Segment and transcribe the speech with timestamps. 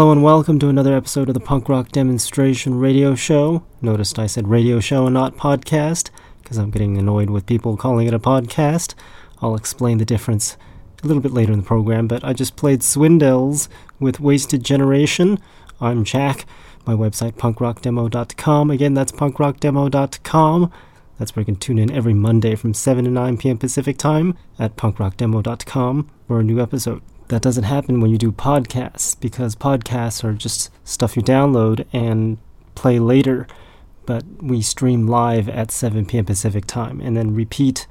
[0.00, 3.66] Hello and welcome to another episode of the Punk Rock Demonstration Radio Show.
[3.82, 6.08] Noticed I said radio show and not podcast
[6.42, 8.94] because I'm getting annoyed with people calling it a podcast.
[9.42, 10.56] I'll explain the difference
[11.04, 15.38] a little bit later in the program, but I just played Swindles with Wasted Generation.
[15.82, 16.46] I'm Jack.
[16.86, 18.70] My website, punkrockdemo.com.
[18.70, 20.72] Again, that's punkrockdemo.com.
[21.18, 23.58] That's where you can tune in every Monday from 7 to 9 p.m.
[23.58, 27.02] Pacific Time at punkrockdemo.com for a new episode.
[27.30, 32.38] That doesn't happen when you do podcasts because podcasts are just stuff you download and
[32.74, 33.46] play later.
[34.04, 36.24] But we stream live at 7 p.m.
[36.24, 37.86] Pacific Time and then repeat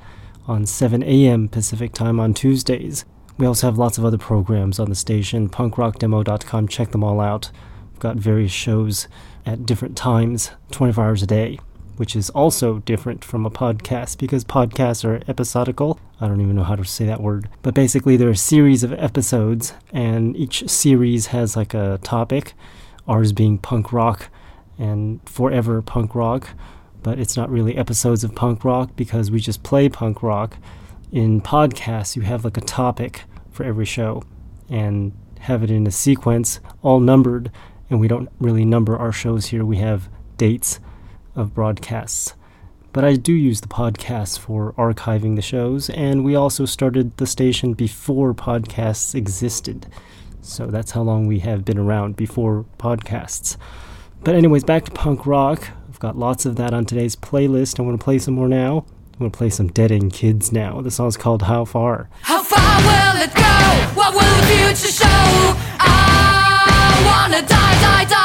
[0.45, 1.47] on 7 a.m.
[1.47, 3.05] Pacific Time on Tuesdays.
[3.37, 6.67] We also have lots of other programs on the station, punkrockdemo.com.
[6.67, 7.49] Check them all out.
[7.93, 9.07] We've got various shows
[9.45, 11.59] at different times, 24 hours a day
[11.99, 15.99] which is also different from a podcast because podcasts are episodical.
[16.21, 17.49] I don't even know how to say that word.
[17.61, 22.53] But basically, there are a series of episodes, and each series has like a topic.
[23.07, 24.29] Ours being punk rock
[24.77, 26.49] and forever punk rock,
[27.01, 30.57] but it's not really episodes of punk rock because we just play punk rock.
[31.11, 34.23] In podcasts, you have like a topic for every show
[34.69, 37.51] and have it in a sequence, all numbered,
[37.89, 39.65] and we don't really number our shows here.
[39.65, 40.79] We have dates
[41.35, 42.35] of broadcasts.
[42.91, 47.27] But I do use the podcast for archiving the shows, and we also started the
[47.27, 49.85] station before podcasts existed.
[50.41, 53.57] So that's how long we have been around before podcasts.
[54.23, 55.67] But, anyways, back to punk rock.
[55.87, 57.79] I've got lots of that on today's playlist.
[57.79, 58.85] I want to play some more now.
[59.13, 60.81] I'm going to play some Dead End Kids now.
[60.81, 62.09] The song's called How Far.
[62.21, 63.99] How far will it go?
[63.99, 65.05] What will the future show?
[65.77, 68.18] I wanna die, die, die.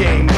[0.00, 0.29] Game.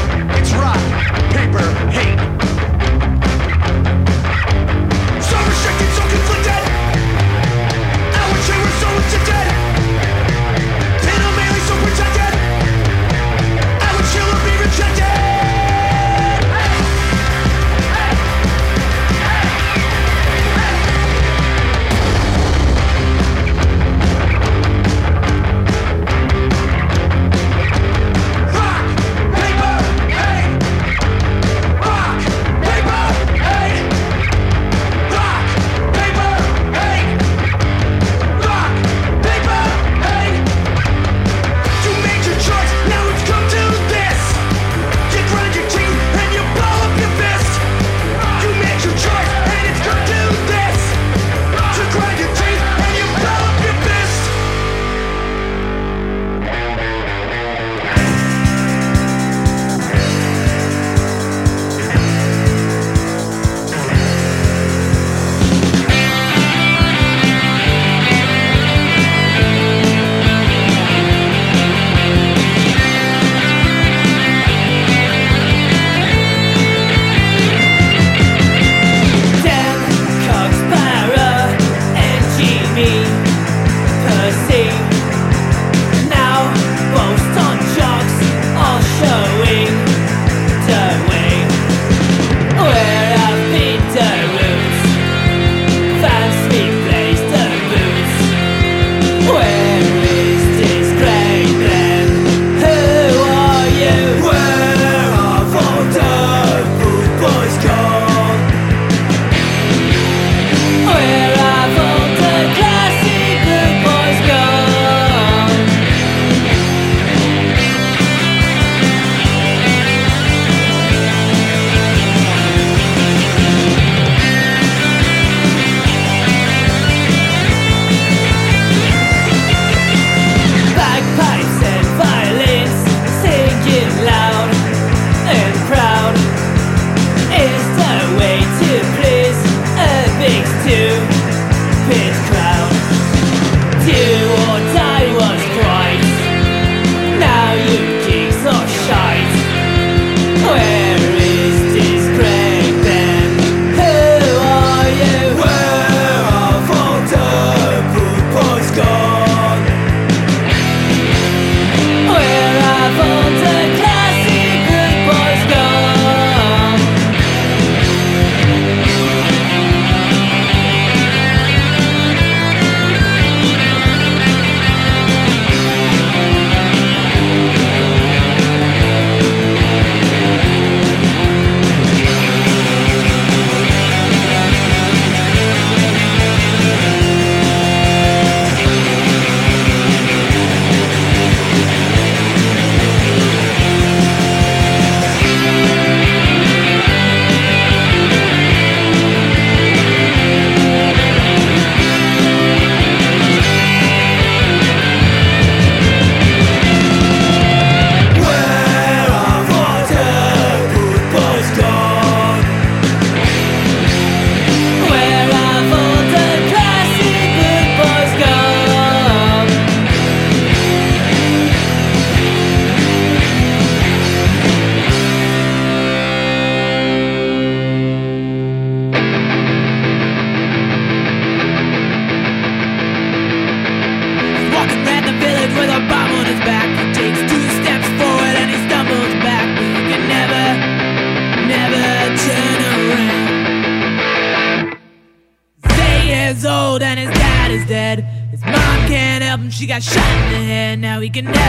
[251.13, 251.42] Can never,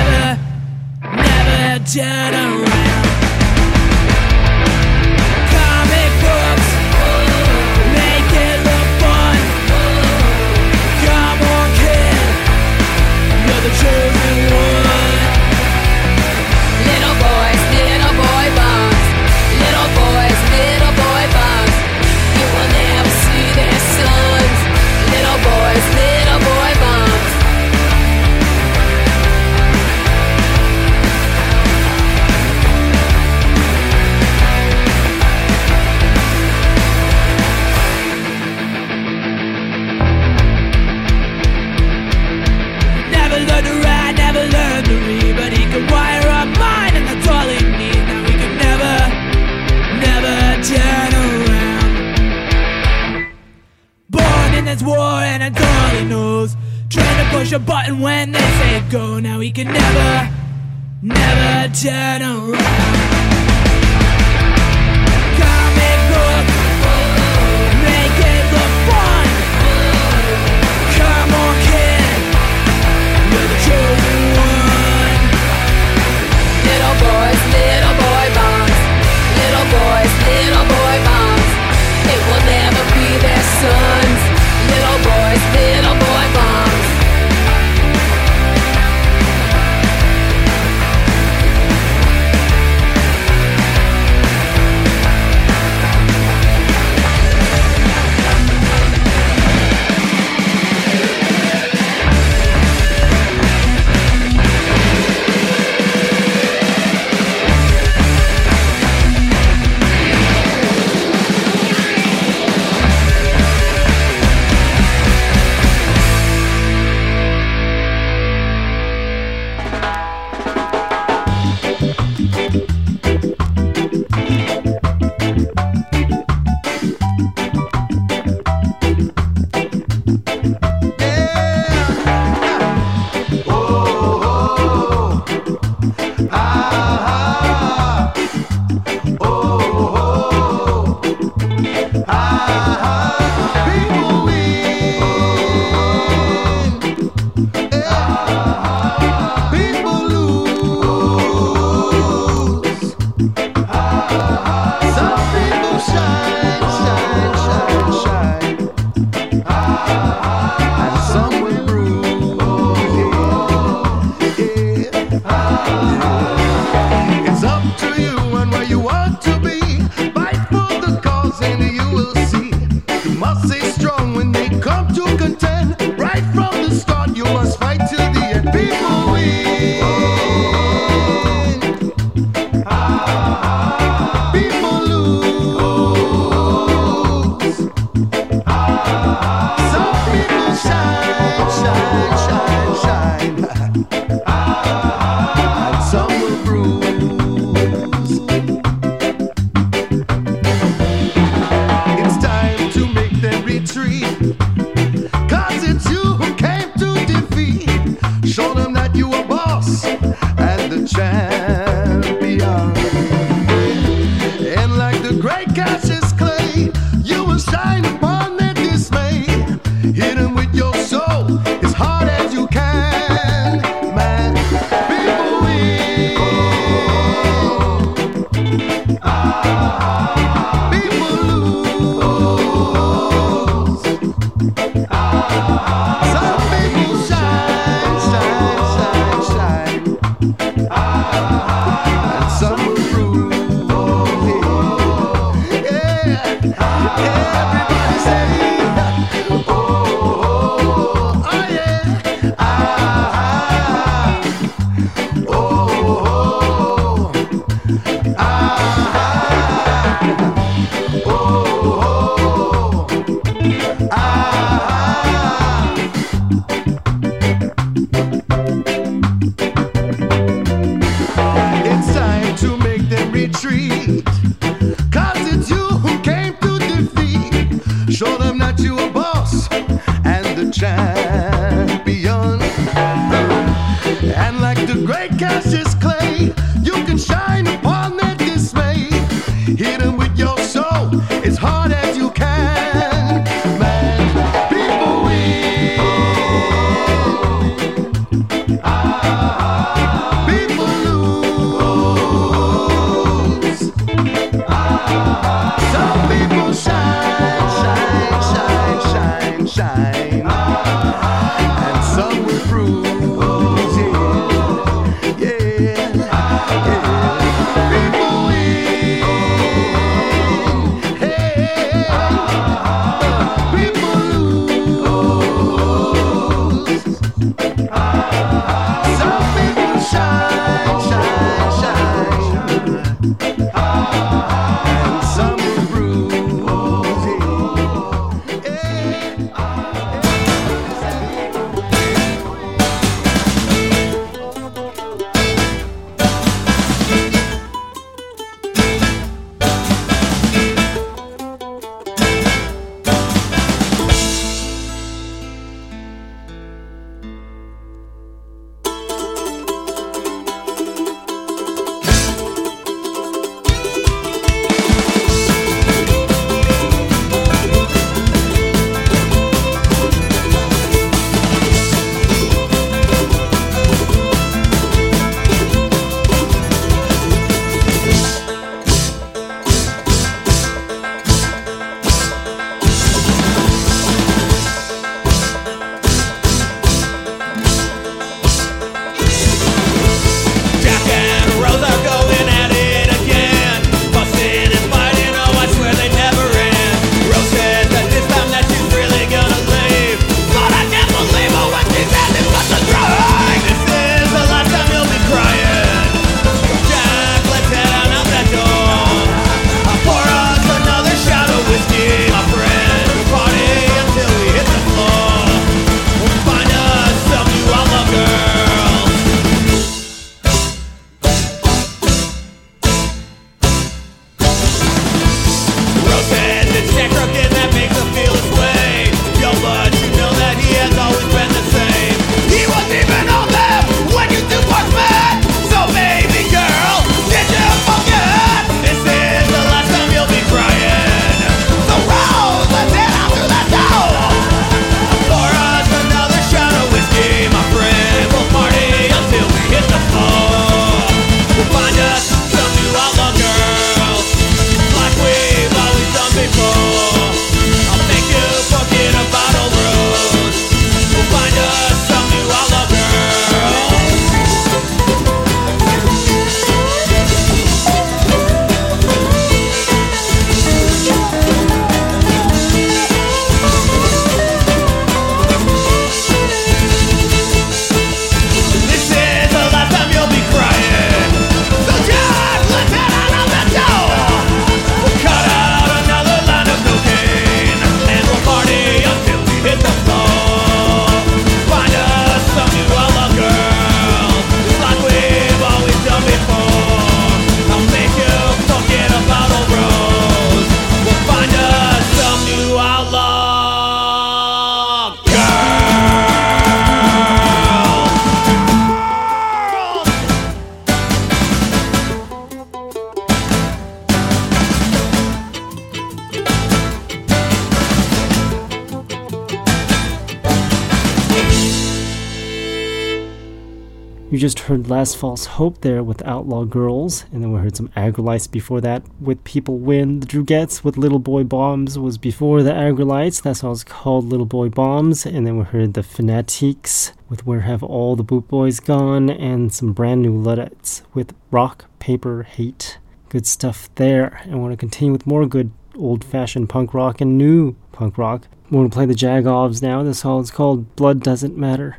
[524.92, 529.22] False Hope there with Outlaw Girls, and then we heard some Aggrolites before that with
[529.22, 530.00] People Win.
[530.00, 533.22] The Drugettes with Little Boy Bombs was before the Aggrolites.
[533.22, 535.06] that's That song's called Little Boy Bombs.
[535.06, 539.54] And then we heard the Fanatiques with Where Have All the Boot Boys Gone, and
[539.54, 542.78] some brand new Luddites with Rock, Paper, Hate.
[543.08, 544.22] Good stuff there.
[544.28, 548.26] I want to continue with more good old fashioned punk rock and new punk rock.
[548.50, 549.84] We're going to play the Jagovs now.
[549.84, 551.76] This song is called Blood Doesn't Matter.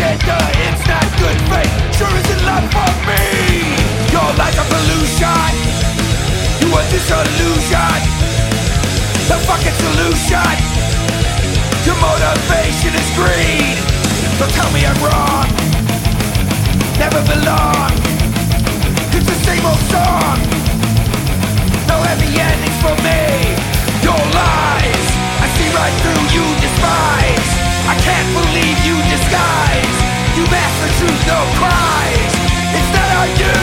[0.00, 0.36] Agenda?
[0.64, 1.72] It's not good faith.
[1.96, 3.20] Sure isn't love for me.
[4.12, 5.52] You're like a pollution.
[6.60, 8.00] You a disillusion.
[9.28, 10.56] The fucking solution.
[11.84, 13.76] Your motivation is greed.
[14.40, 15.48] Don't tell me I'm wrong.
[16.96, 17.92] Never belong.
[19.12, 20.36] It's the same old song.
[21.88, 23.20] No happy endings for me.
[24.04, 25.06] Your lies,
[25.44, 27.39] I see right through you despise.
[31.00, 32.32] Truth, no cries.
[32.76, 33.60] It's not on you.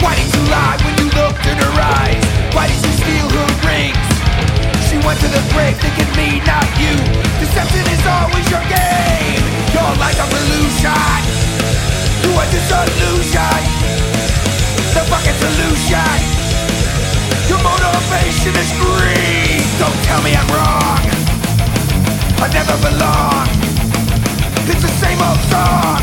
[0.00, 2.24] Why did you lie when you looked in her eyes?
[2.56, 4.08] Why did you steal her rings?
[4.88, 6.96] She went to the grave thinking me, not you.
[7.44, 9.44] Deception is always your game.
[9.76, 11.20] You're like a illusion.
[12.24, 13.60] You are just illusion.
[14.96, 16.39] The fucking solution.
[17.62, 19.64] Motivation is greed.
[19.78, 21.02] Don't tell me I'm wrong.
[22.40, 23.46] I never belong.
[24.70, 26.00] It's the same old song.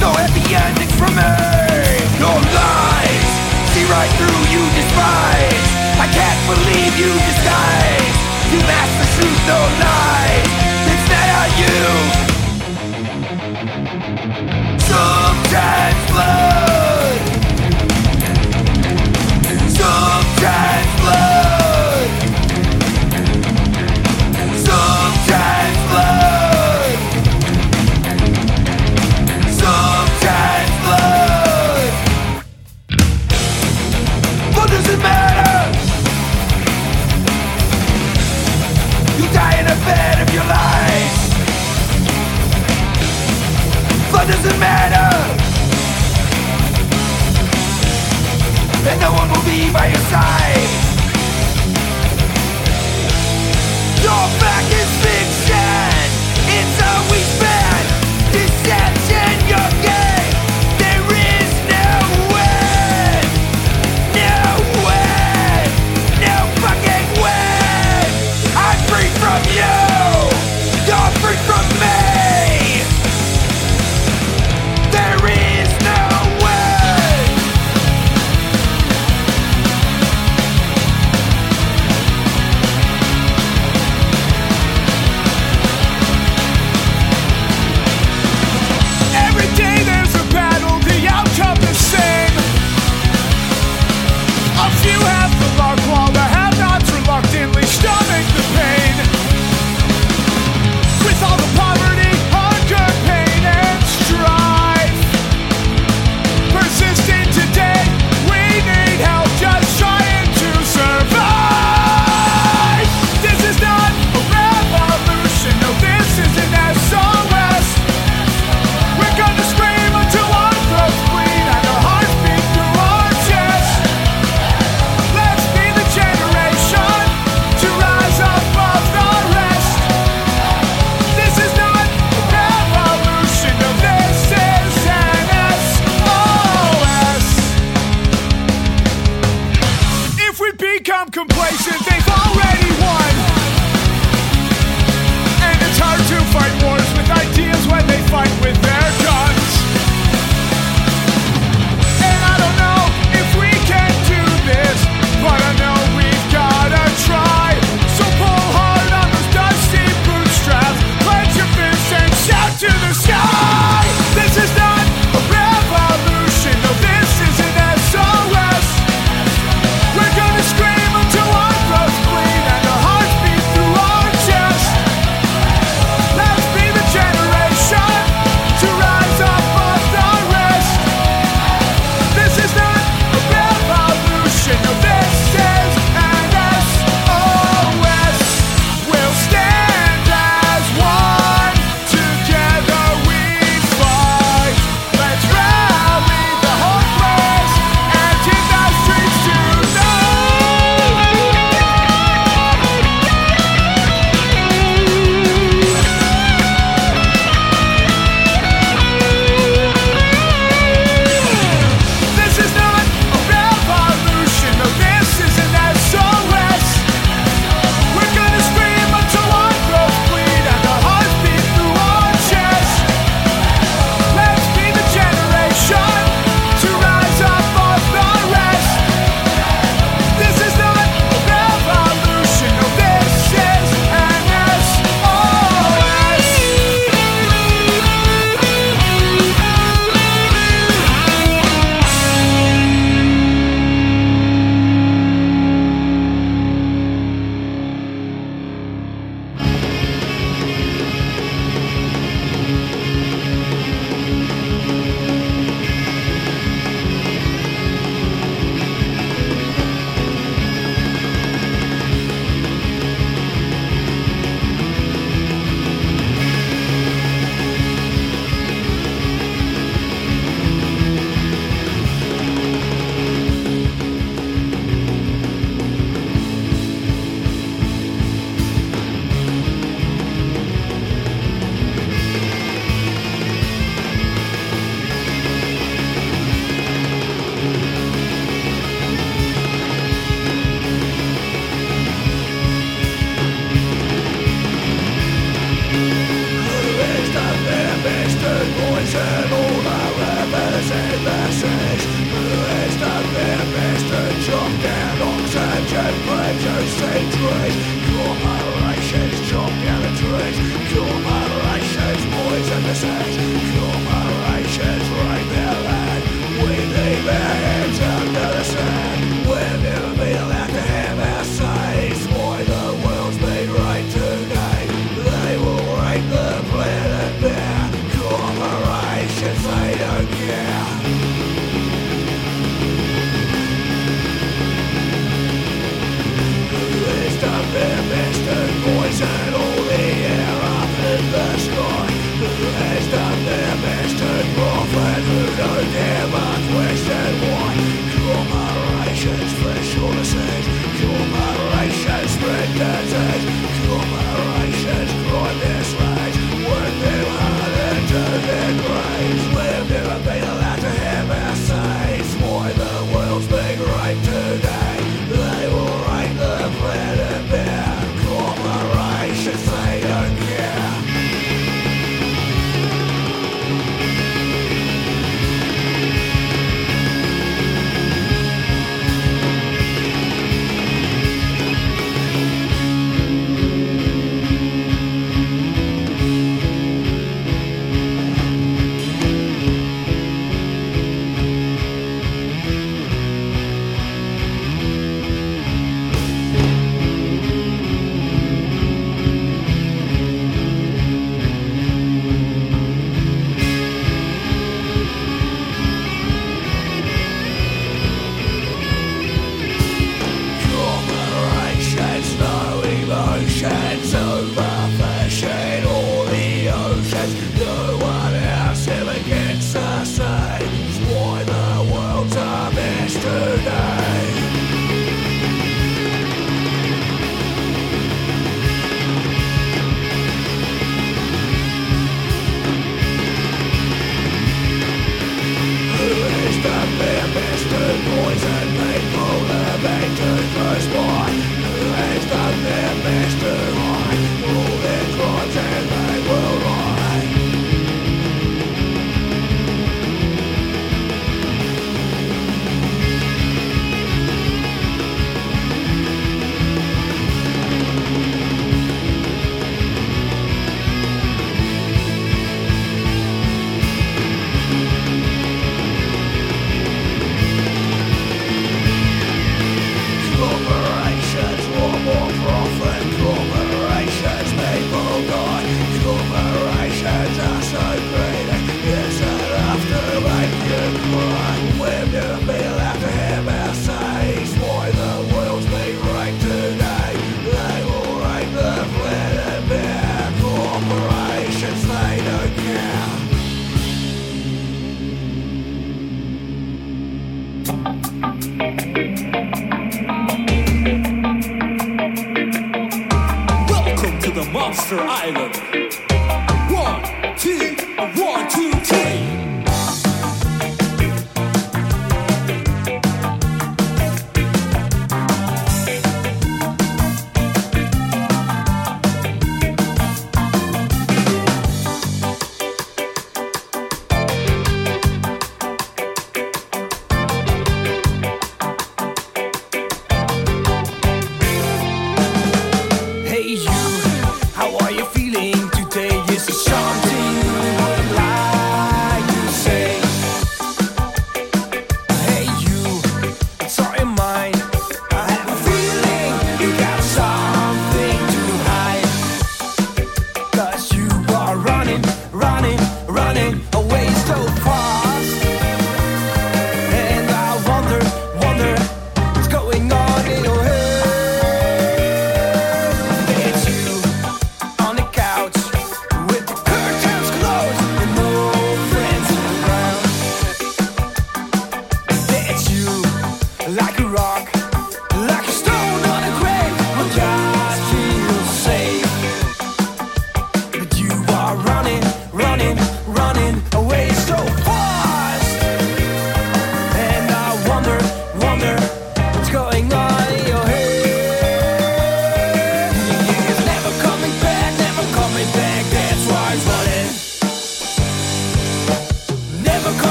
[0.00, 1.32] No happy endings for me.
[2.20, 3.30] Your lies,
[3.72, 5.66] see right through you despise.
[5.96, 8.16] I can't believe you disguise.
[8.52, 10.53] You mask the truth, no lies.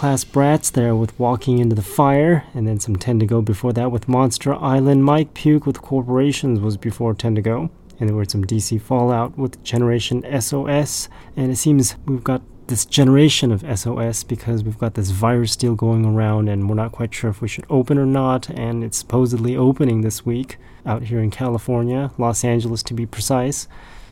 [0.00, 3.74] Class brats there with Walking into the Fire, and then some 10 to go before
[3.74, 5.04] that with Monster Island.
[5.04, 7.68] Mike Puke with Corporations was before 10 to go.
[7.98, 11.10] And there were some DC Fallout with Generation SOS.
[11.36, 15.74] And it seems we've got this generation of SOS because we've got this virus deal
[15.74, 18.48] going around, and we're not quite sure if we should open or not.
[18.48, 23.68] And it's supposedly opening this week out here in California, Los Angeles to be precise.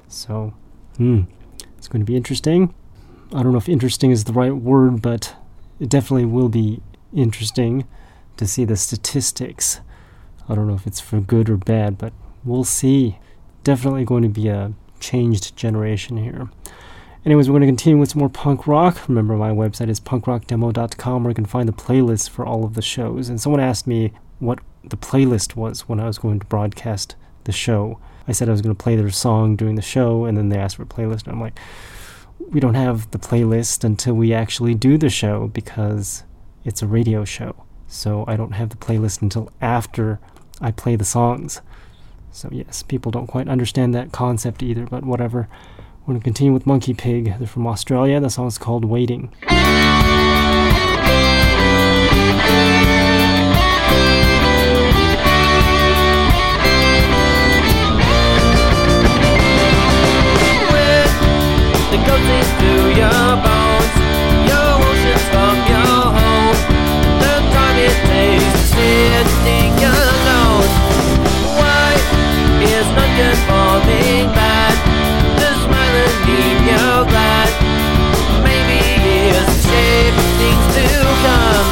[0.07, 0.53] So,
[0.99, 1.22] hmm,
[1.78, 2.74] it's going to be interesting.
[3.32, 5.34] I don't know if interesting is the right word, but
[5.81, 6.81] it definitely will be
[7.14, 7.87] interesting
[8.37, 9.81] to see the statistics.
[10.49, 12.12] I don't know if it's for good or bad, but
[12.45, 13.18] we'll see.
[13.64, 16.49] Definitely going to be a changed generation here.
[17.24, 19.09] Anyways, we're going to continue with some more punk rock.
[19.09, 22.83] Remember, my website is punkrockdemo.com where you can find the playlist for all of the
[22.83, 23.29] shows.
[23.29, 27.53] And someone asked me what the playlist was when I was going to broadcast the
[27.53, 27.99] show.
[28.26, 30.59] I said I was going to play their song during the show, and then they
[30.59, 31.24] asked for a playlist.
[31.24, 31.59] And I'm like,
[32.51, 36.24] we don't have the playlist until we actually do the show because
[36.64, 37.64] it's a radio show.
[37.86, 40.20] So I don't have the playlist until after
[40.61, 41.61] I play the songs.
[42.30, 45.49] So yes, people don't quite understand that concept either, but whatever.
[46.03, 47.39] We're going to continue with Monkey Pig.
[47.39, 48.20] They're from Australia.
[48.20, 49.32] The song's called Waiting.
[61.91, 63.95] that goes into your bones,
[64.45, 66.59] your oceans from your home.
[67.16, 70.68] The time it takes sitting alone.
[71.57, 71.97] Why
[72.61, 73.09] is not
[73.49, 74.76] falling back?
[75.41, 77.51] The smile and leave your glad.
[78.45, 80.86] Maybe it's shape things to
[81.24, 81.68] come.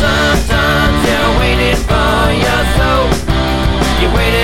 [0.00, 3.04] Sometimes you're waiting for your soul.
[4.00, 4.35] You're waiting.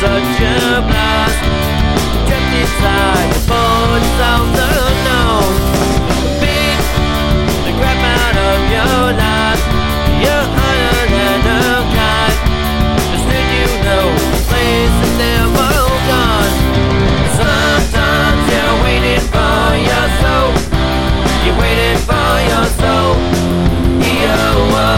[0.00, 1.40] such a blast.
[2.24, 5.52] Trapped inside the bones of the unknown.
[6.40, 6.80] Big,
[7.68, 9.62] the crap out of your life.
[10.24, 12.40] You're higher than a kite.
[13.12, 15.72] Just did you know the place is never
[16.08, 16.54] gone?
[17.36, 20.50] Sometimes you're waiting for your soul.
[21.44, 23.12] You're waiting for your soul.
[24.00, 24.89] E-O-O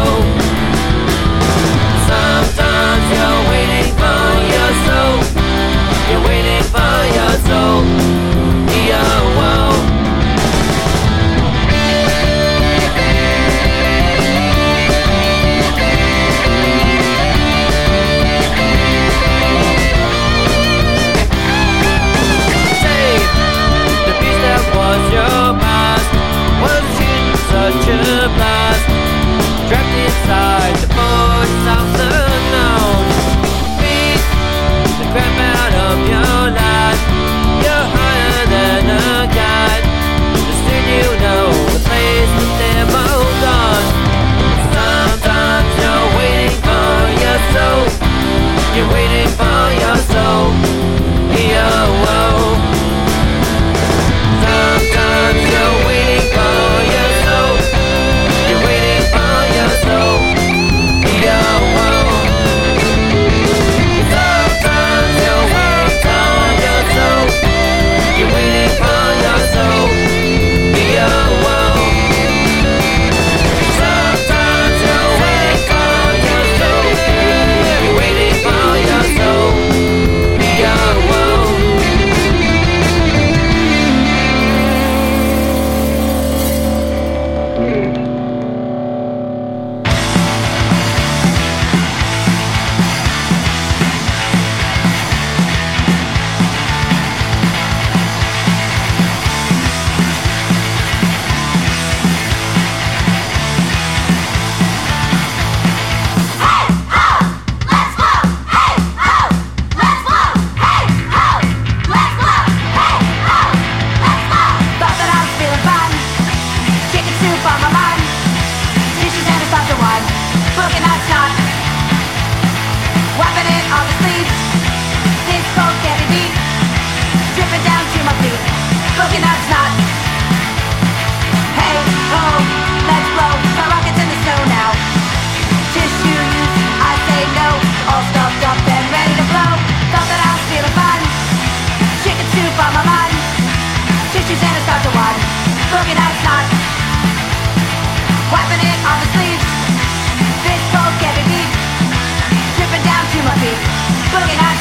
[154.12, 154.51] fucking it.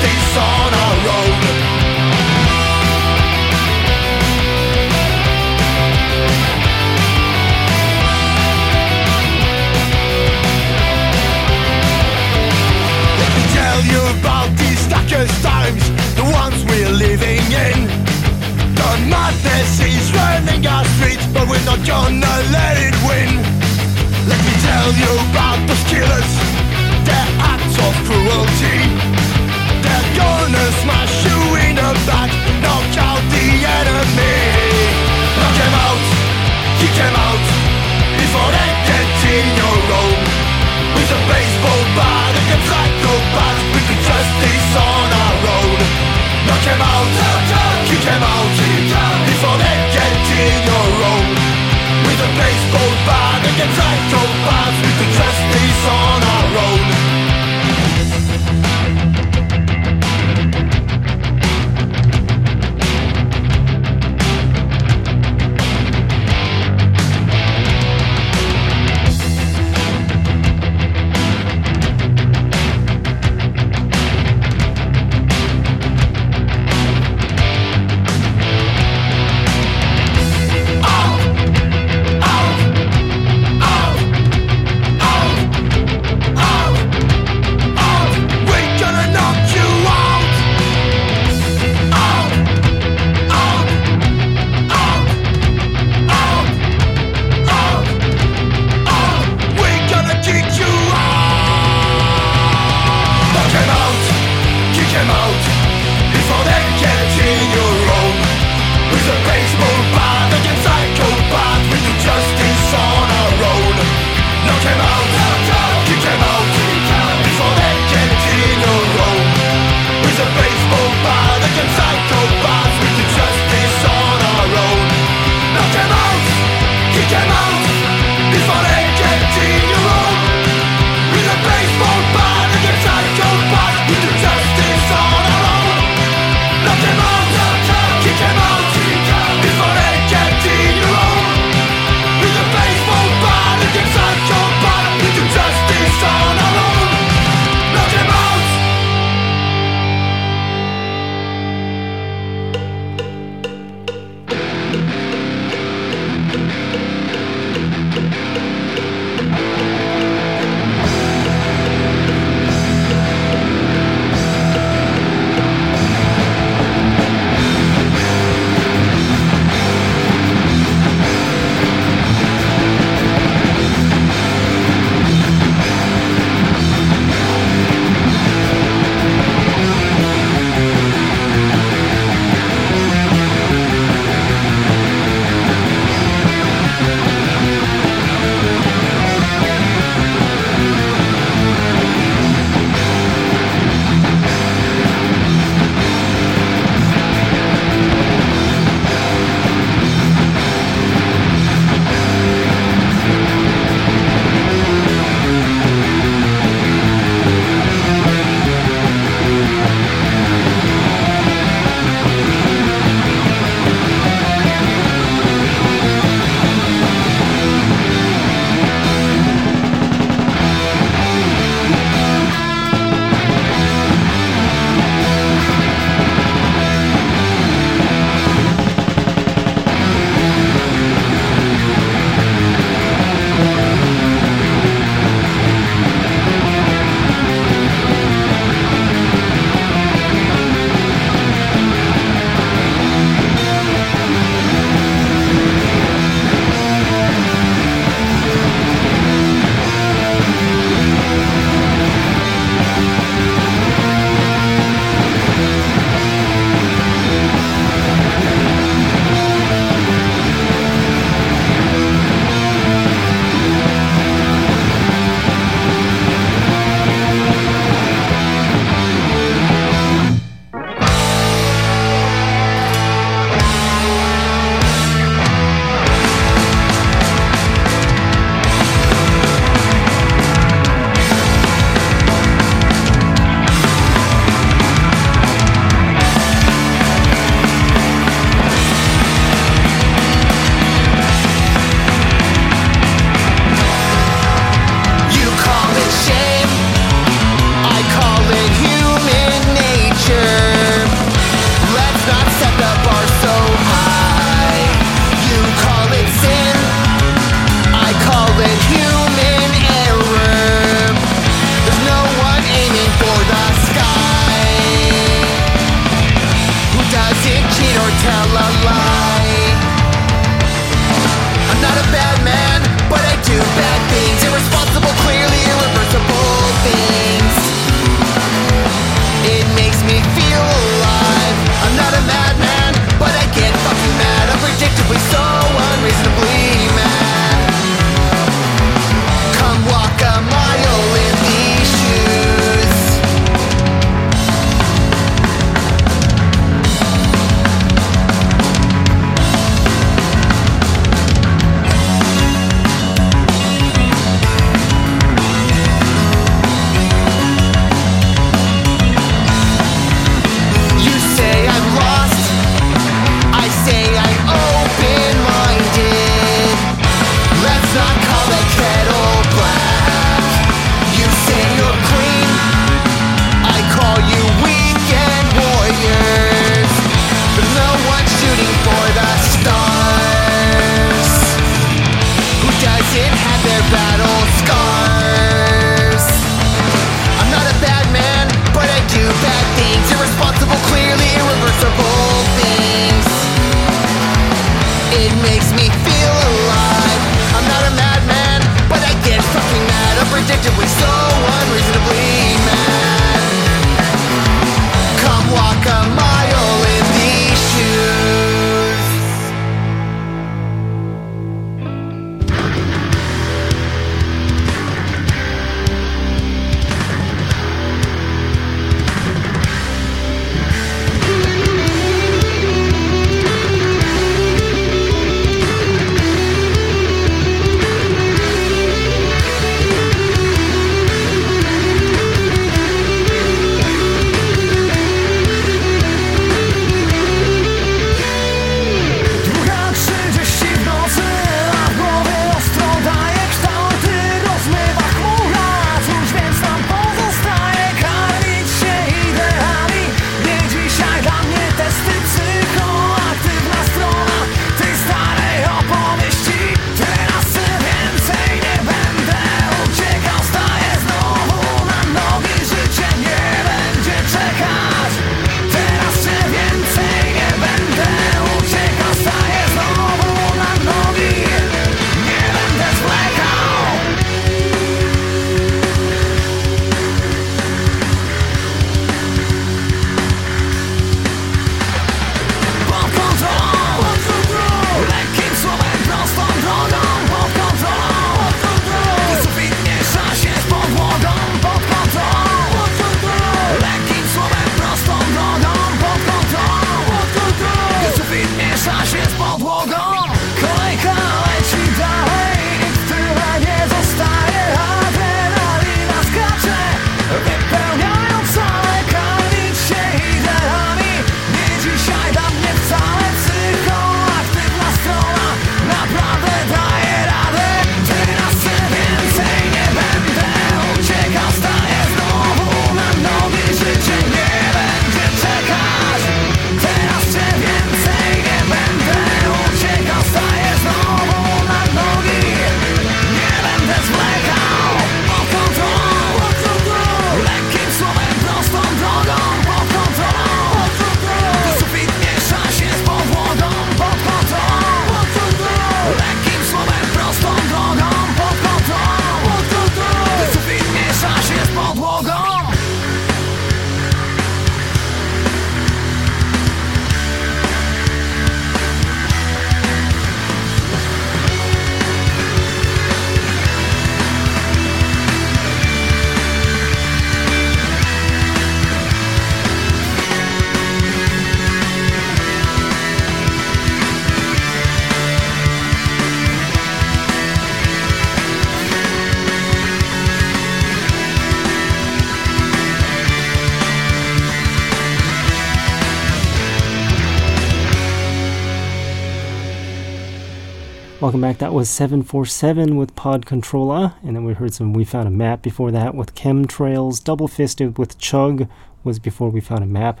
[591.24, 593.94] back, that was 747 with Pod Controller.
[594.02, 597.02] And then we heard some We Found a Map before that with Chemtrails.
[597.02, 598.46] Double Fisted with Chug
[598.82, 600.00] was before We Found a Map.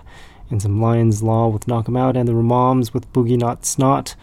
[0.50, 2.14] And some Lion's Law with Knock 'em Out.
[2.14, 4.16] And the Ramoms with Boogie Not Snot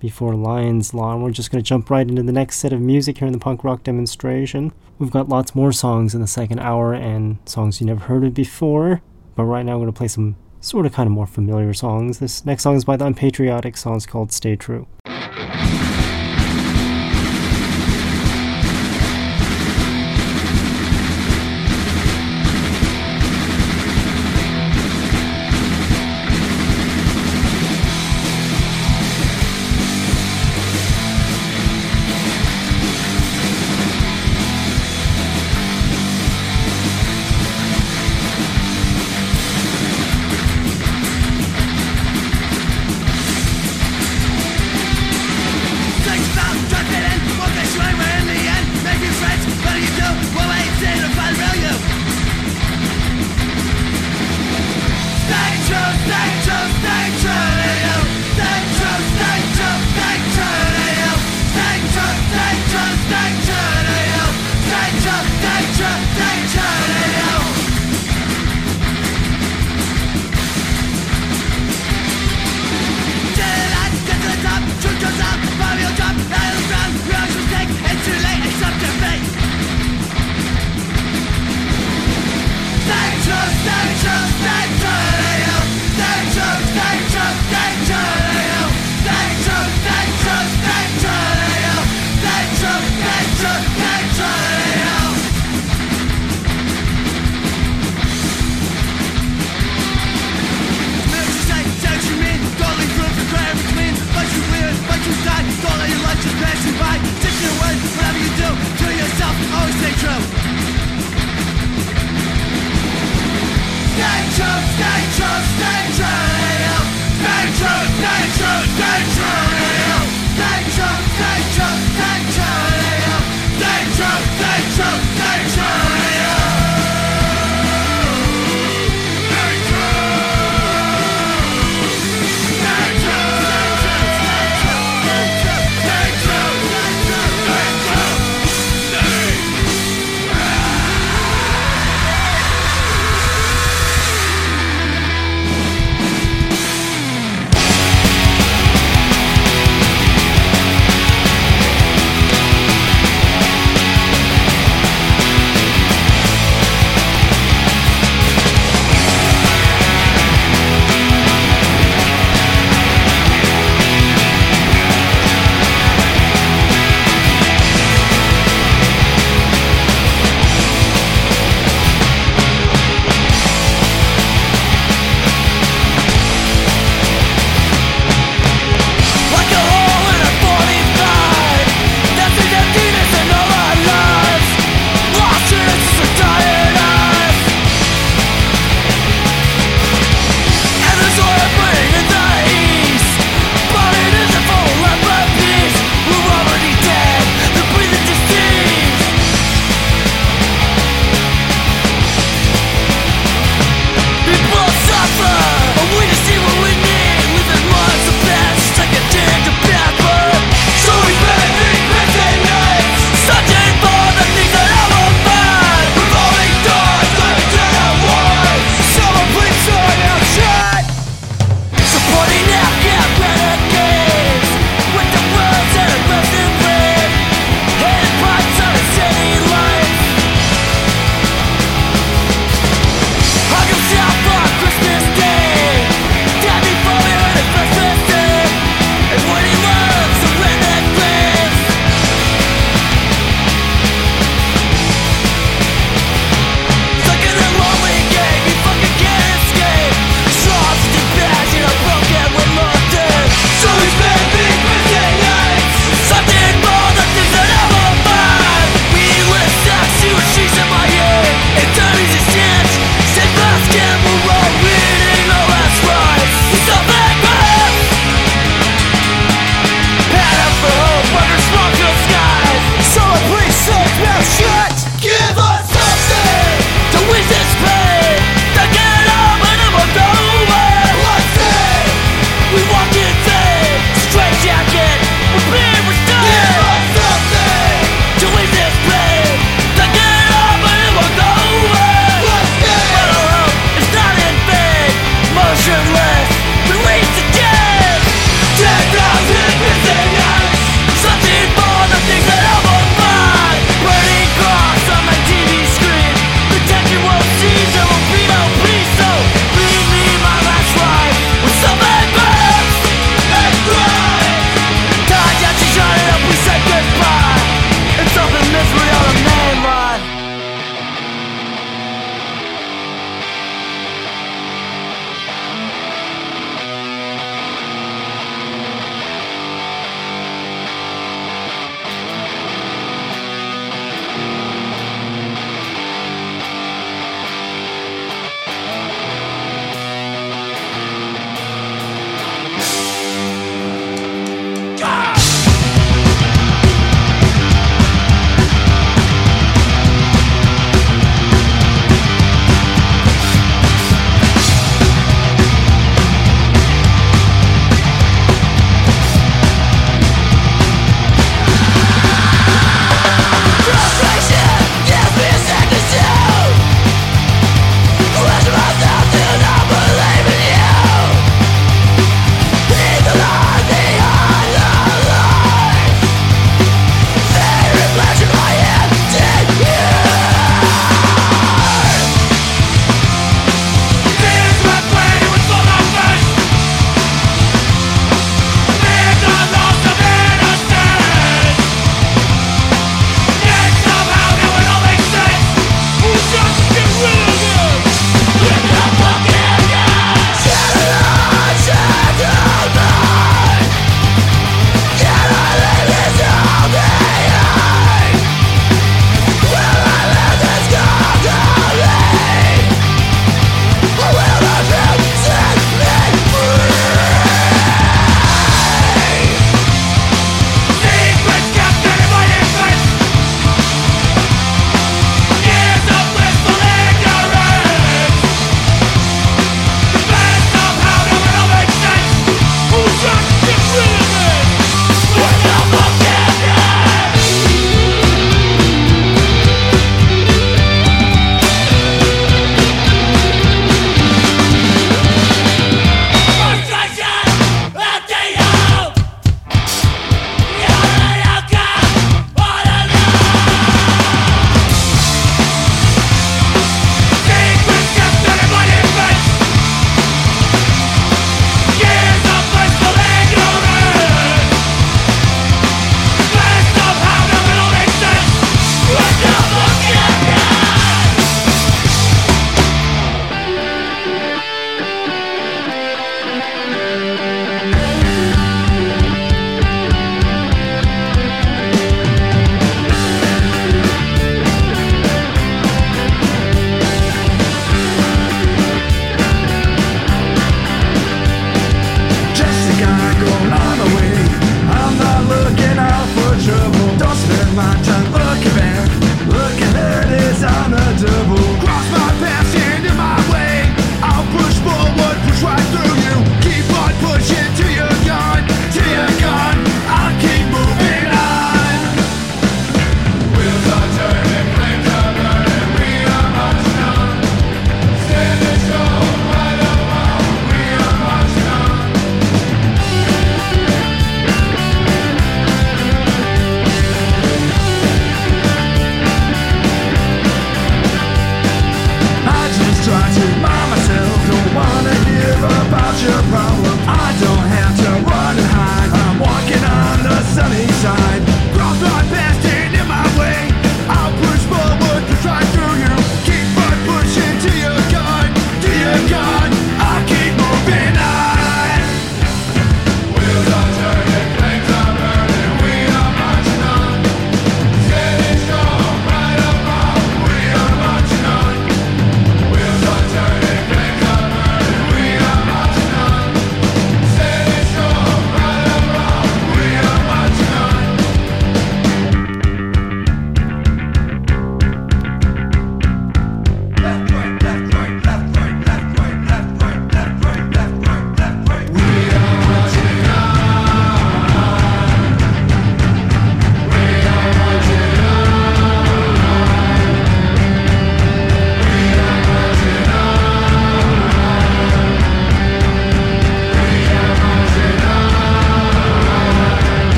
[0.00, 1.12] before Lion's Law.
[1.12, 3.34] And we're just going to jump right into the next set of music here in
[3.34, 4.72] the punk rock demonstration.
[4.98, 8.32] We've got lots more songs in the second hour and songs you never heard of
[8.32, 9.02] before.
[9.34, 12.18] But right now, I'm going to play some sort of kind of more familiar songs.
[12.18, 14.86] This next song is by the Unpatriotic Songs called Stay True.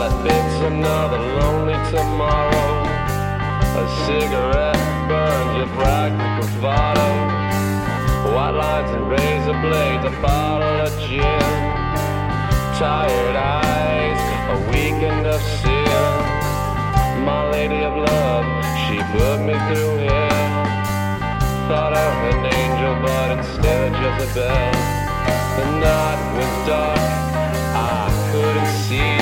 [0.00, 2.72] If it's another lonely tomorrow.
[3.82, 7.08] A cigarette burns your practical bravado.
[8.34, 11.50] White lines and razor blades, a bottle of gin.
[12.78, 14.20] Tired eyes,
[14.54, 16.12] a weekend of sin.
[17.26, 18.46] My lady of love,
[18.82, 20.64] she put me through hell.
[21.68, 24.72] Thought of an angel, but instead Jezebel.
[25.58, 26.98] The night was dark,
[27.76, 29.21] I couldn't see.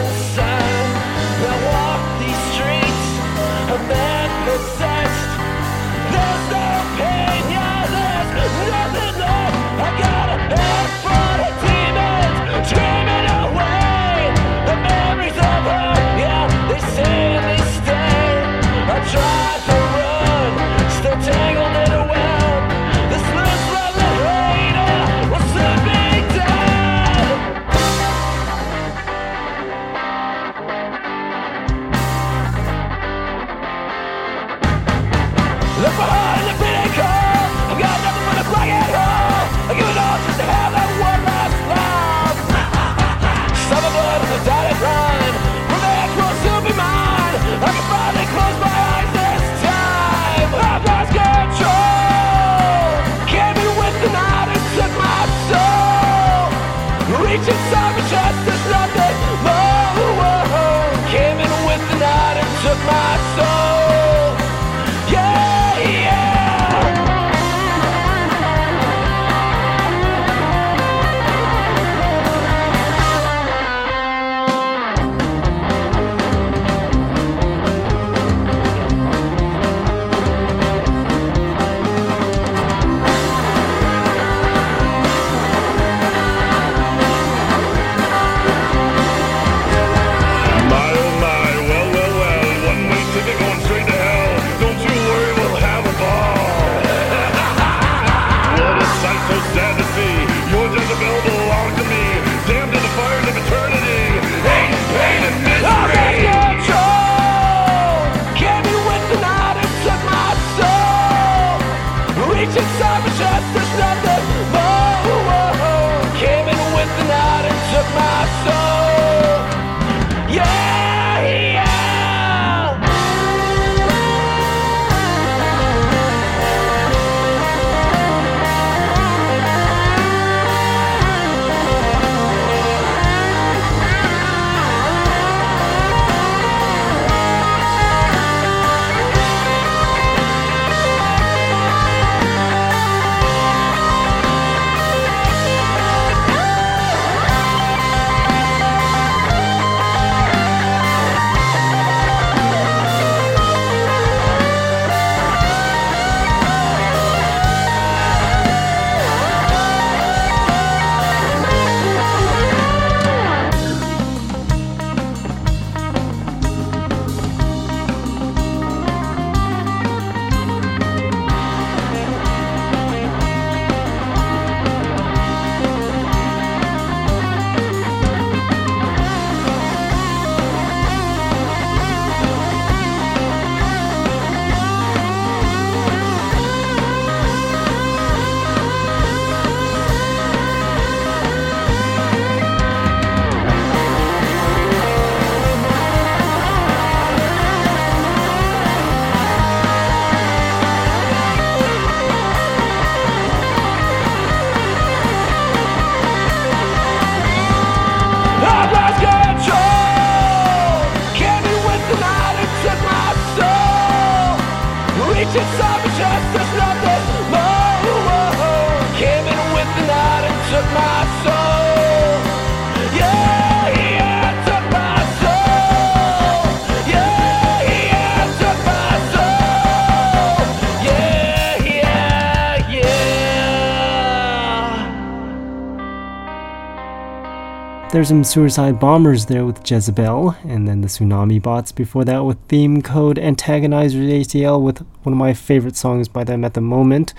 [238.01, 242.39] There's some Suicide Bombers there with Jezebel, and then the Tsunami Bomb before that with
[242.47, 247.13] Theme Code Antagonizers ATL with one of my favorite songs by them at the moment.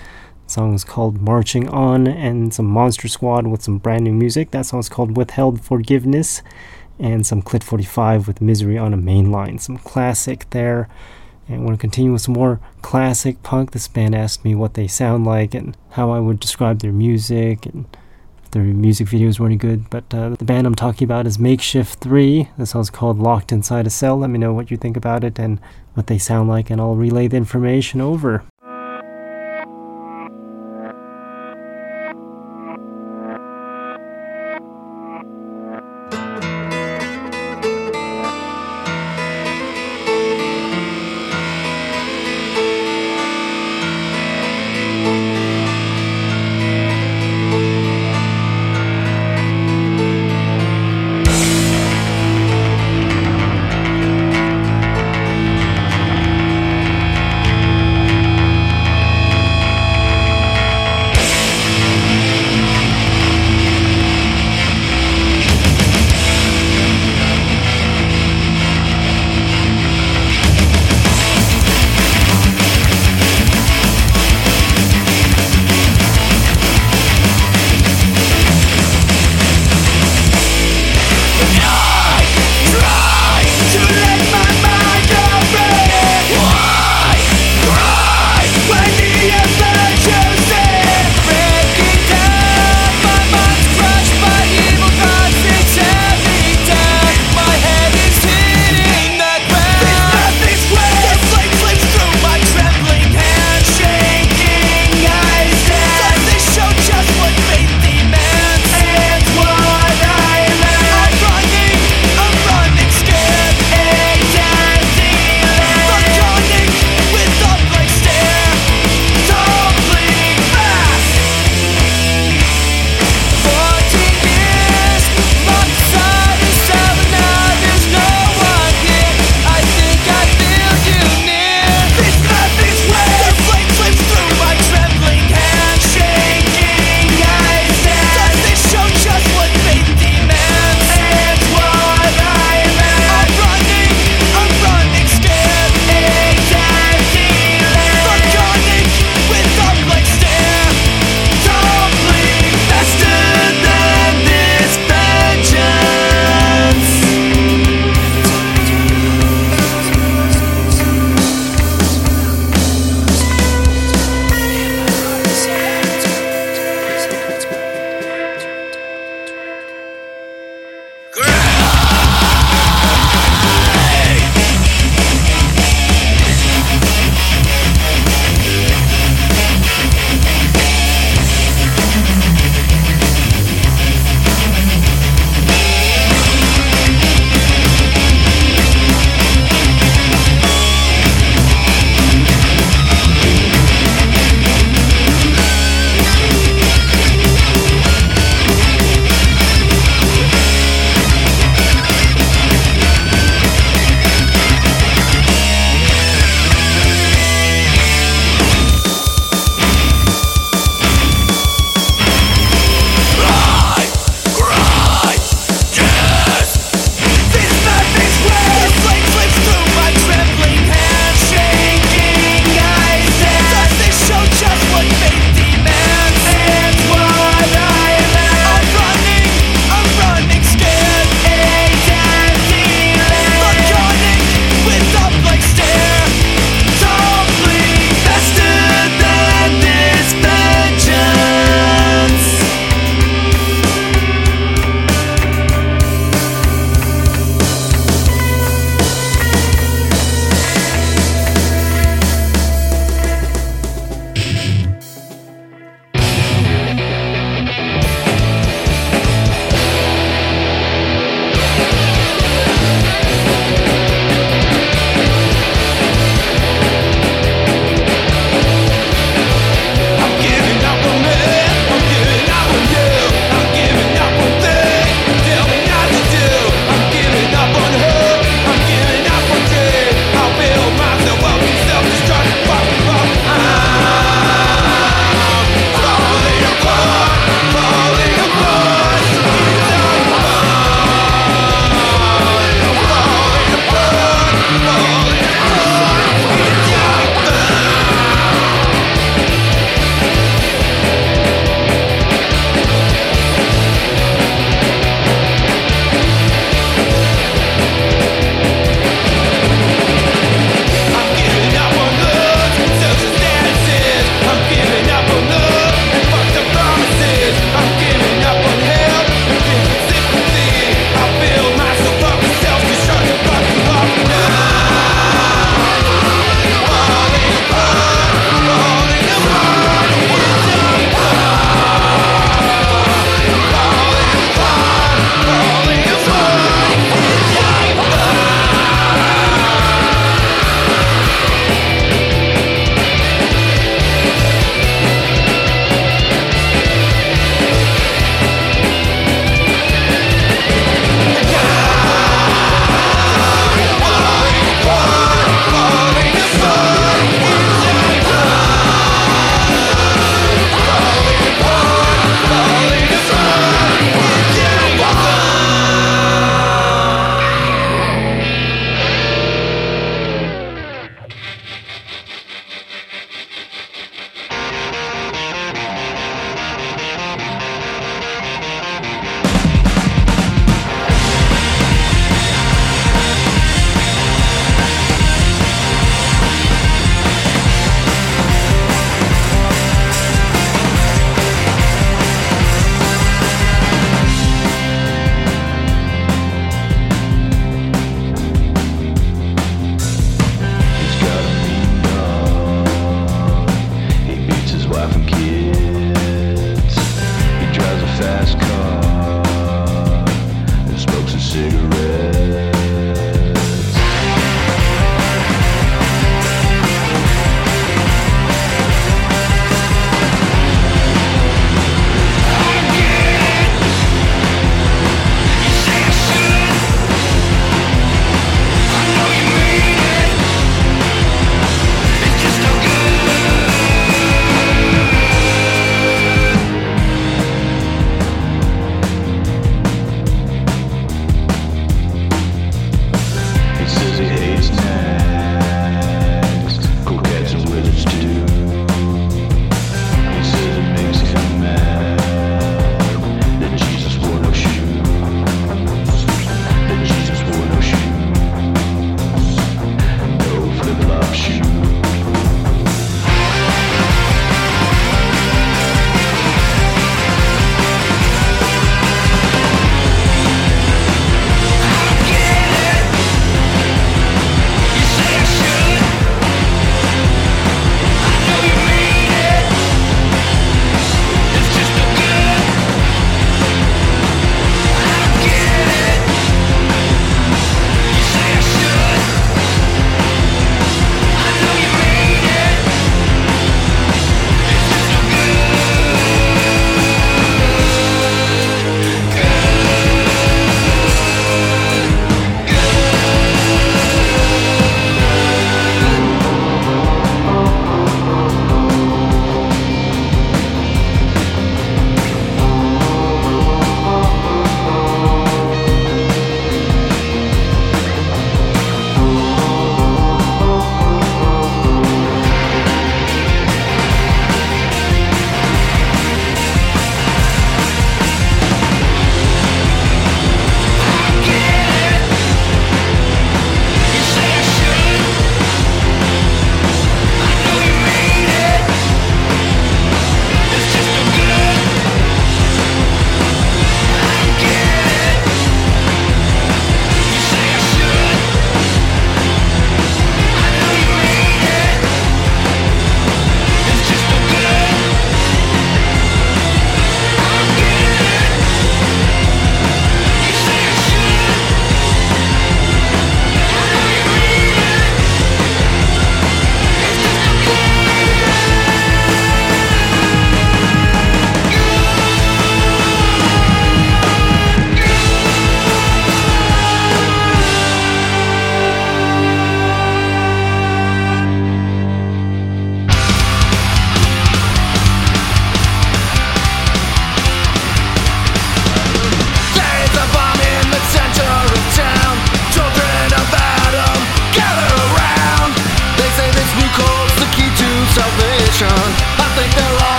[0.47, 4.51] The song is called Marching On, and some Monster Squad with some brand new music.
[4.51, 6.41] That song's called Withheld Forgiveness.
[6.99, 9.61] and some Clit 45 with Misery on a Mainline.
[9.61, 10.89] Some classic there.
[11.47, 13.71] And want to continue with some more classic punk.
[13.71, 17.65] This band asked me what they sound like and how I would describe their music
[17.65, 17.85] and
[18.53, 19.89] their music videos weren't good.
[19.89, 22.49] But uh, the band I'm talking about is Makeshift 3.
[22.57, 24.17] The song's called Locked Inside a Cell.
[24.17, 25.59] Let me know what you think about it and
[25.93, 28.43] what they sound like, and I'll relay the information over.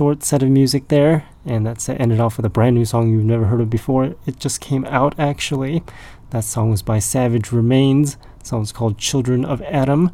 [0.00, 3.10] Short set of music there, and that set ended off with a brand new song
[3.10, 4.14] you've never heard of before.
[4.24, 5.82] It just came out actually.
[6.30, 8.16] That song was by Savage Remains.
[8.38, 10.10] The song's called Children of Adam.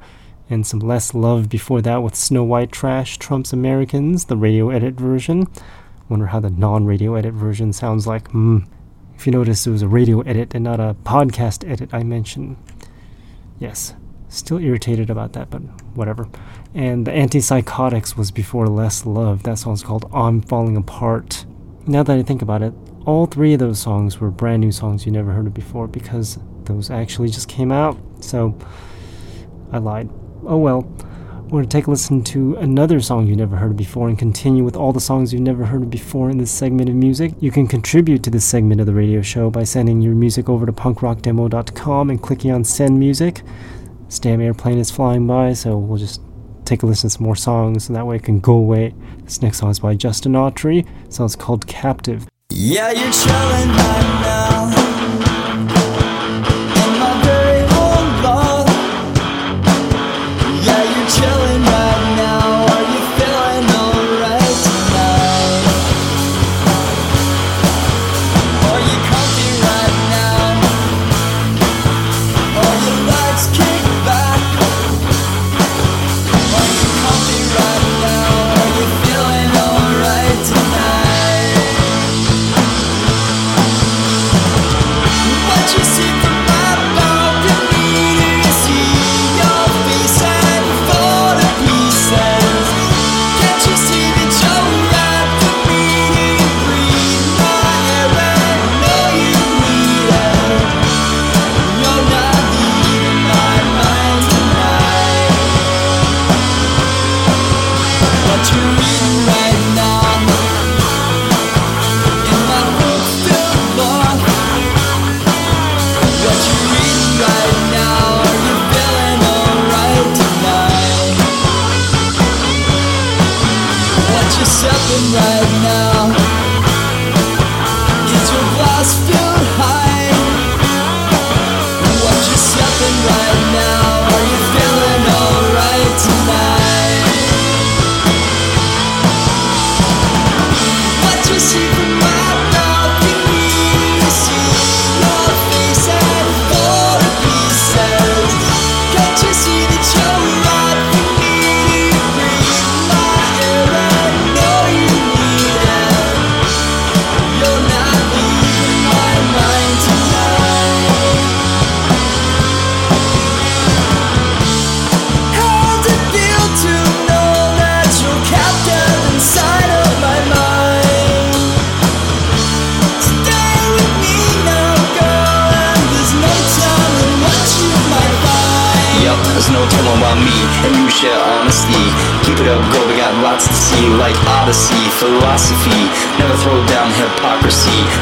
[0.51, 4.95] And some less love before that with Snow White Trash Trumps Americans, the radio edit
[4.95, 5.47] version.
[6.09, 8.29] Wonder how the non radio edit version sounds like.
[8.33, 8.65] Hmm.
[9.15, 12.57] If you notice, it was a radio edit and not a podcast edit I mentioned.
[13.61, 13.95] Yes,
[14.29, 15.63] still irritated about that, but
[15.95, 16.29] whatever.
[16.77, 19.45] And the Antipsychotics was before Less Love.
[19.45, 21.47] That song's called I'm Falling Apart.
[21.87, 22.75] Now that I think about it,
[23.07, 26.39] all three of those songs were brand new songs you never heard of before because
[26.65, 27.97] those actually just came out.
[28.21, 28.59] So
[29.73, 30.11] I lied.
[30.45, 30.83] Oh well.
[31.45, 34.19] We're going to take a listen to another song you never heard of before and
[34.19, 37.33] continue with all the songs you've never heard of before in this segment of music.
[37.41, 40.67] You can contribute to this segment of the radio show by sending your music over
[40.67, 43.43] to punkrockdemo.com and clicking on send music.
[44.09, 46.21] Stam airplane is flying by, so we'll just
[46.67, 48.95] take a listen to some more songs and that way it can go away.
[49.25, 50.87] This next song is by Justin Autry.
[51.07, 52.27] The song's called Captive.
[52.51, 54.46] Yeah, you're chilling right now.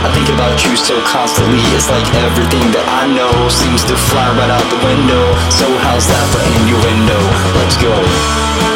[0.05, 1.64] I think about you so constantly.
[1.72, 5.24] It's like everything that I know seems to fly right out the window.
[5.48, 7.16] So how's that for innuendo?
[7.56, 8.73] Let's go.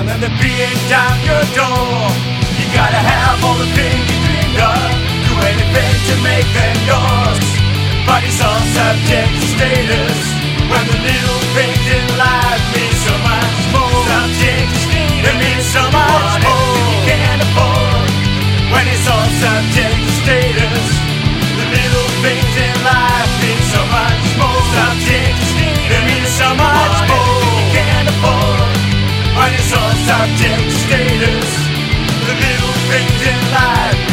[0.00, 2.08] down and they're beating down your door.
[2.56, 4.88] You gotta have all the things you dreamed of.
[5.28, 7.44] do anything to make them yours.
[8.06, 10.18] But it's all subject to status
[10.70, 14.00] when the little things in life mean so much more.
[14.08, 16.76] Subject to status, it means so much more.
[16.90, 18.08] You can't afford
[18.72, 20.88] when it's all subject to status.
[21.60, 24.62] The little things in life mean so much more.
[24.74, 26.79] Subject to status, it means so much.
[29.50, 31.50] Money's all subject status.
[32.24, 34.09] The little things in life.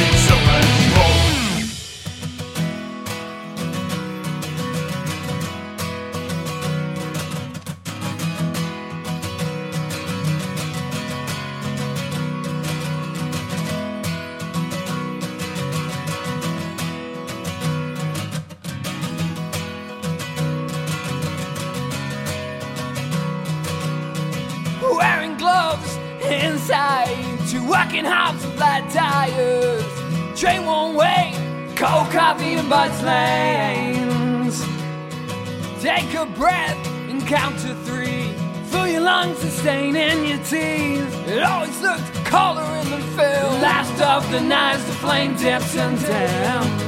[36.38, 36.78] breath
[37.10, 38.32] and count to three.
[38.70, 41.28] Fill your lungs and stain in your teeth.
[41.28, 43.62] It always looks colder in the field.
[43.62, 46.88] Last of the knives, the flame dips and downs.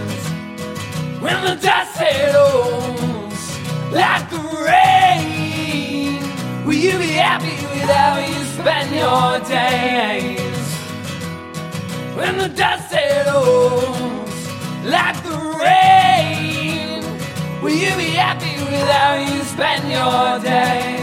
[1.19, 3.59] When the dust settles
[3.91, 6.21] like the rain,
[6.65, 10.39] will you be happy with how you spend your days?
[12.15, 14.47] When the dust settles
[14.85, 17.03] like the rain,
[17.63, 19.38] will you be happy without you?
[19.59, 20.98] spend your day.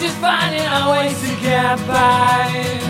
[0.00, 2.87] just finding our ways to get by.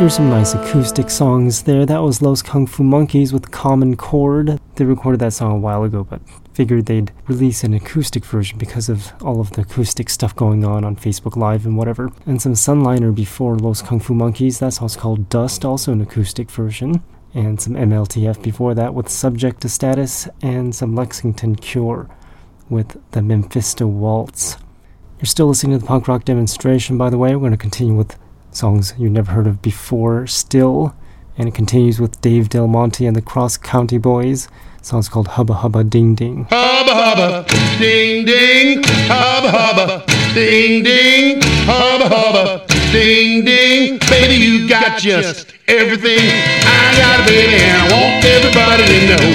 [0.00, 1.84] There's some nice acoustic songs there.
[1.84, 4.58] That was Los Kung Fu Monkeys with Common Chord.
[4.76, 6.22] They recorded that song a while ago, but
[6.54, 10.84] figured they'd release an acoustic version because of all of the acoustic stuff going on
[10.86, 12.10] on Facebook Live and whatever.
[12.24, 14.58] And some Sunliner before Los Kung Fu Monkeys.
[14.58, 17.02] That song's called Dust, also an acoustic version.
[17.34, 22.08] And some MLTF before that with Subject to Status, and some Lexington Cure
[22.70, 24.56] with the Mephisto Waltz.
[25.18, 27.36] You're still listening to the punk rock demonstration, by the way.
[27.36, 28.16] We're going to continue with
[28.52, 30.94] songs you never heard of before still.
[31.38, 34.48] And it continues with Dave Del Monte and the Cross County Boys.
[34.82, 36.46] song's called Hubba Hubba Ding Ding.
[36.50, 37.46] Hubba hubba,
[37.78, 40.04] ding ding, hubba hubba,
[40.34, 43.98] ding ding, hubba hubba, ding ding.
[44.10, 49.26] Baby, you got just everything I got, baby, and I want everybody to know.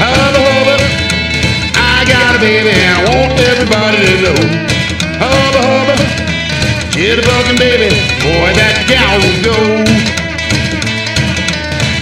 [0.00, 0.76] Hubba hubba,
[1.76, 4.67] I got a baby, and I want everybody to know.
[6.98, 7.94] Hubba hubba, jitterbugging, baby,
[8.26, 9.54] boy, that gal will go.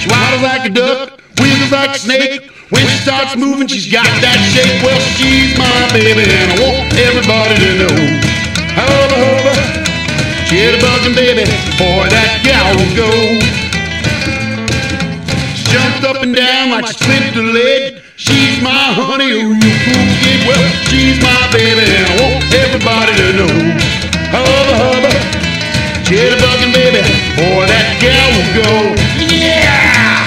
[0.01, 2.51] She waddles like a duck, wiggles like a snake.
[2.71, 4.81] When she starts moving, she's got that shake.
[4.81, 7.97] Well, she's my baby, and I want everybody to know.
[8.73, 9.55] Hubba hubba,
[10.49, 11.45] jitterbugging, baby,
[11.77, 13.13] boy, that gal will go.
[15.61, 18.01] She jumped up and down like she slipped a leg.
[18.17, 20.41] She's my honey, ooh, you cool kid.
[20.49, 23.86] Well, she's my baby, and I want everybody to know.
[24.33, 25.11] Hubba hubba,
[26.05, 27.01] jitterbugging, baby,
[27.37, 28.71] boy, that gal will go.
[29.35, 30.27] Yeah!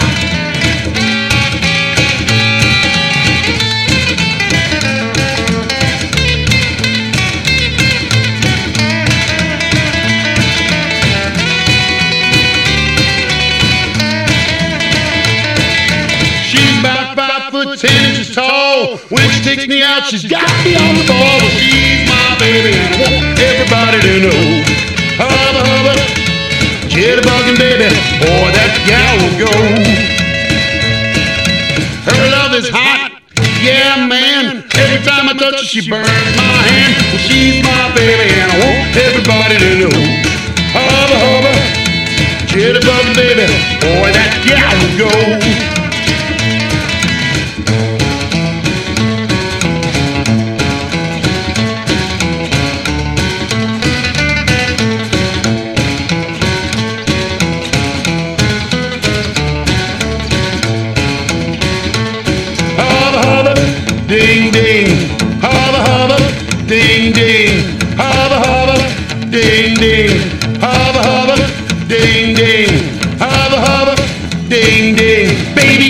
[16.49, 18.97] She's about five foot ten inches tall.
[19.09, 21.19] When she takes me out, she's got me on the ball.
[21.19, 22.08] Well, she's
[22.39, 24.41] baby, I want everybody to know.
[25.19, 25.93] Hubba hubba,
[26.87, 27.91] jitterbugging baby,
[28.23, 29.53] boy, that gal will go.
[32.07, 33.11] Her love is hot,
[33.59, 34.63] yeah, man.
[34.79, 36.07] Every time I touch her, she burns
[36.39, 36.95] my hand.
[37.11, 39.99] Well, she's my baby, and I want everybody to know.
[40.71, 41.53] Hubba hubba,
[42.47, 43.51] jitterbugging baby,
[43.83, 45.78] boy, that gal will go.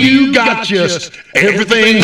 [0.00, 2.02] You got just everything.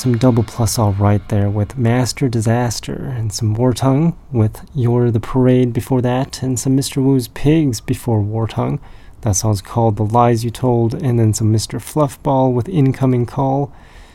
[0.00, 5.10] Some double plus all right there with Master Disaster and some War Tongue with You're
[5.10, 7.04] the Parade before that and some Mr.
[7.04, 8.80] Woo's Pigs before War Tongue.
[9.20, 11.78] That song's called The Lies You Told and then some Mr.
[11.78, 13.74] Fluffball with Incoming Call.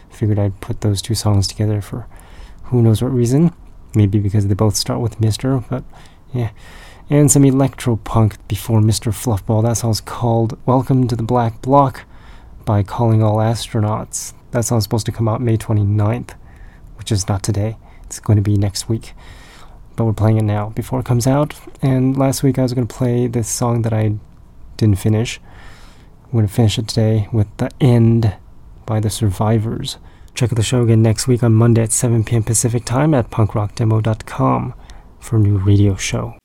[0.10, 2.08] Figured I'd put those two songs together for
[2.64, 3.54] who knows what reason.
[3.94, 5.84] Maybe because they both start with Mr., but
[6.34, 6.50] yeah.
[7.12, 9.12] And some electro punk before Mr.
[9.14, 9.62] Fluffball.
[9.62, 12.06] That song's called Welcome to the Black Block
[12.66, 14.34] by Calling All Astronauts.
[14.56, 16.30] That song's supposed to come out May 29th,
[16.98, 17.76] which is not today.
[18.04, 19.12] It's going to be next week.
[19.98, 21.56] But we're playing it now before it comes out.
[21.82, 24.14] And last week I was going to play this song that I
[24.78, 25.42] didn't finish.
[26.24, 28.34] I'm going to finish it today with The End
[28.86, 29.98] by The Survivors.
[30.34, 32.44] Check out the show again next week on Monday at 7 p.m.
[32.44, 34.74] Pacific Time at punkrockdemo.com
[35.20, 36.38] for a new radio show.